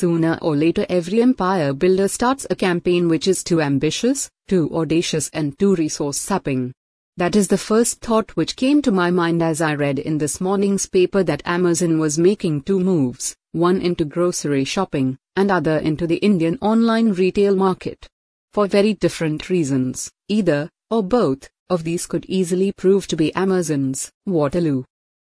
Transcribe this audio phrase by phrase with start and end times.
[0.00, 5.28] Sooner or later, every empire builder starts a campaign which is too ambitious, too audacious,
[5.34, 6.72] and too resource sapping.
[7.18, 10.40] That is the first thought which came to my mind as I read in this
[10.40, 16.06] morning's paper that Amazon was making two moves one into grocery shopping, and other into
[16.06, 18.08] the Indian online retail market.
[18.54, 24.10] For very different reasons, either, or both, of these could easily prove to be Amazon's
[24.24, 24.84] Waterloo.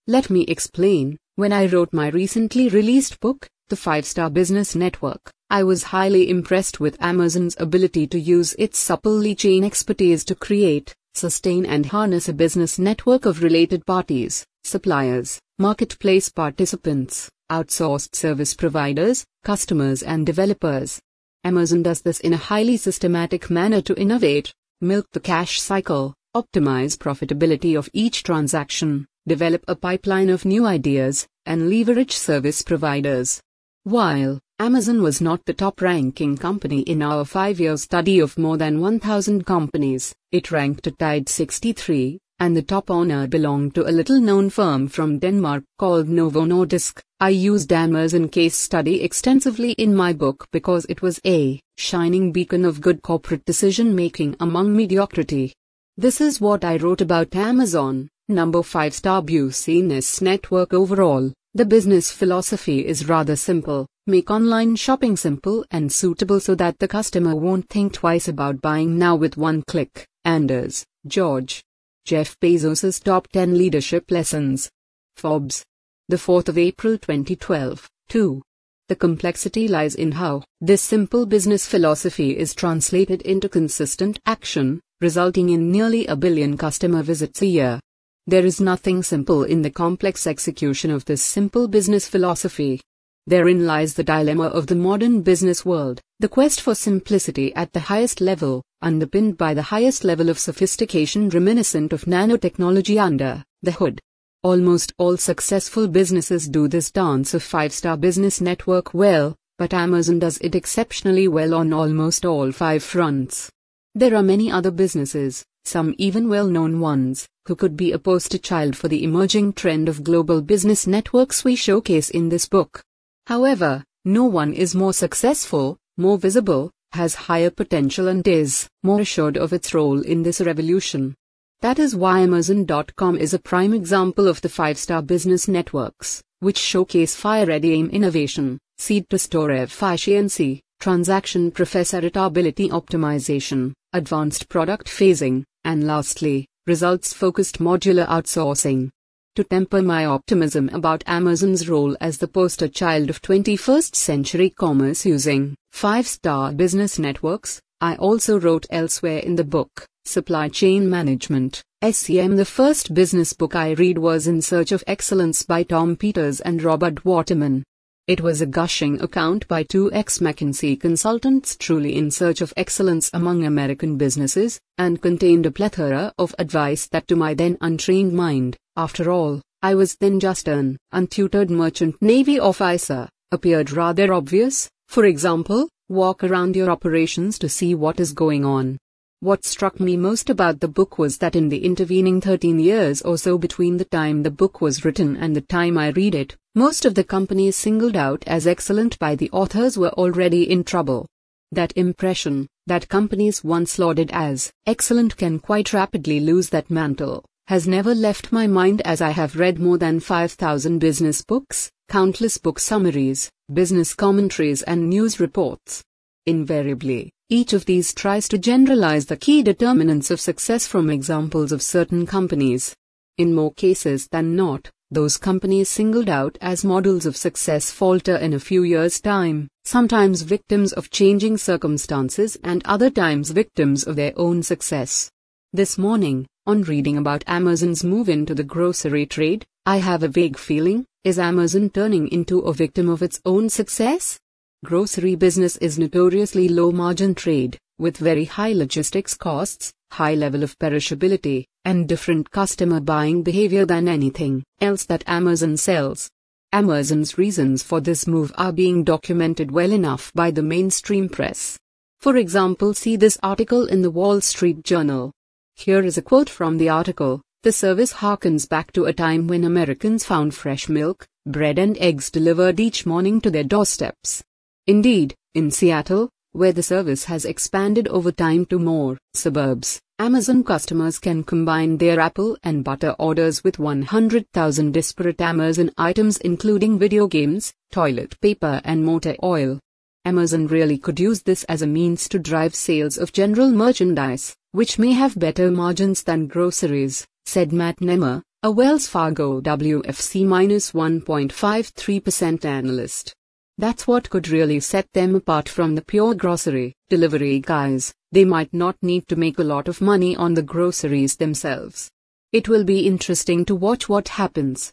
[0.09, 1.17] Let me explain.
[1.37, 6.31] When I wrote my recently released book, The 5 Star Business Network, I was highly
[6.31, 12.29] impressed with Amazon's ability to use its supply chain expertise to create, sustain, and harness
[12.29, 21.01] a business network of related parties, suppliers, marketplace participants, outsourced service providers, customers, and developers.
[21.43, 26.97] Amazon does this in a highly systematic manner to innovate, milk the cash cycle, optimize
[26.97, 33.41] profitability of each transaction, develop a pipeline of new ideas, and leverage service providers.
[33.85, 38.57] While Amazon was not the top ranking company in our five year study of more
[38.57, 44.21] than 1,000 companies, it ranked tied 63, and the top honor belonged to a little
[44.21, 47.01] known firm from Denmark called Novo Nordisk.
[47.21, 52.65] I used Amazon case study extensively in my book because it was a shining beacon
[52.65, 55.53] of good corporate decision making among mediocrity.
[55.97, 58.09] This is what I wrote about Amazon.
[58.29, 61.31] Number 5 star Business Network overall.
[61.53, 63.87] The business philosophy is rather simple.
[64.07, 68.97] Make online shopping simple and suitable so that the customer won't think twice about buying
[68.97, 70.07] now with one click.
[70.25, 71.63] Anders, George.
[72.07, 74.71] Jeff Bezos' Top 10 Leadership Lessons.
[75.19, 75.63] Forbes.
[76.09, 77.91] The 4th of April 2012.
[78.09, 78.41] 2.
[78.89, 85.51] The complexity lies in how this simple business philosophy is translated into consistent action, resulting
[85.51, 87.81] in nearly a billion customer visits a year.
[88.27, 92.81] There is nothing simple in the complex execution of this simple business philosophy.
[93.27, 97.81] Therein lies the dilemma of the modern business world, the quest for simplicity at the
[97.81, 104.01] highest level, underpinned by the highest level of sophistication reminiscent of nanotechnology under the hood.
[104.43, 110.19] Almost all successful businesses do this dance of five star business network well, but Amazon
[110.19, 113.51] does it exceptionally well on almost all five fronts.
[113.95, 118.39] There are many other businesses, some even well known ones, who could be a poster
[118.39, 122.83] child for the emerging trend of global business networks we showcase in this book.
[123.27, 129.37] However, no one is more successful, more visible, has higher potential, and is more assured
[129.37, 131.15] of its role in this revolution.
[131.61, 136.59] That is why Amazon.com is a prime example of the five star business networks, which
[136.59, 145.45] showcase fire ready aim innovation, seed to store efficiency, transaction profitability optimization, advanced product phasing,
[145.65, 148.91] and lastly, results focused modular outsourcing.
[149.37, 155.05] To temper my optimism about Amazon's role as the poster child of 21st century commerce
[155.05, 161.63] using five star business networks, I also wrote elsewhere in the book, Supply Chain Management,
[161.83, 162.37] SCM.
[162.37, 166.63] The first business book I read was In Search of Excellence by Tom Peters and
[166.63, 167.65] Robert Waterman.
[168.07, 173.09] It was a gushing account by two ex McKinsey consultants truly in search of excellence
[173.15, 178.59] among American businesses, and contained a plethora of advice that to my then untrained mind,
[178.77, 184.69] after all, I was then just an untutored merchant navy officer, appeared rather obvious.
[184.89, 188.77] For example, walk around your operations to see what is going on.
[189.25, 193.17] What struck me most about the book was that in the intervening 13 years or
[193.17, 196.85] so between the time the book was written and the time I read it, most
[196.85, 201.07] of the companies singled out as excellent by the authors were already in trouble.
[201.53, 207.67] That impression, that companies once lauded as excellent can quite rapidly lose that mantle, has
[207.67, 212.59] never left my mind as I have read more than 5,000 business books, countless book
[212.59, 215.83] summaries, business commentaries, and news reports.
[216.27, 221.61] Invariably, each of these tries to generalize the key determinants of success from examples of
[221.61, 222.77] certain companies.
[223.19, 228.35] In more cases than not, those companies singled out as models of success falter in
[228.35, 234.13] a few years' time, sometimes victims of changing circumstances and other times victims of their
[234.17, 235.11] own success.
[235.53, 240.39] This morning, on reading about Amazon's move into the grocery trade, I have a vague
[240.39, 244.19] feeling is Amazon turning into a victim of its own success?
[244.65, 250.59] Grocery business is notoriously low margin trade, with very high logistics costs, high level of
[250.59, 256.09] perishability, and different customer buying behavior than anything else that Amazon sells.
[256.51, 261.59] Amazon's reasons for this move are being documented well enough by the mainstream press.
[262.01, 265.13] For example, see this article in the Wall Street Journal.
[265.57, 269.45] Here is a quote from the article The service harkens back to a time when
[269.45, 274.25] Americans found fresh milk, bread, and eggs delivered each morning to their doorsteps.
[274.67, 280.99] Indeed, in Seattle, where the service has expanded over time to more suburbs, Amazon customers
[280.99, 287.53] can combine their apple and butter orders with 100,000 disparate Amazon items including video games,
[287.73, 289.61] toilet paper and motor oil.
[290.07, 294.79] Amazon really could use this as a means to drive sales of general merchandise, which
[294.79, 303.15] may have better margins than groceries, said Matt Nemer, a Wells Fargo WFC 1.53% analyst.
[303.57, 307.95] That's what could really set them apart from the pure grocery delivery guys.
[308.11, 311.91] They might not need to make a lot of money on the groceries themselves.
[312.33, 314.73] It will be interesting to watch what happens.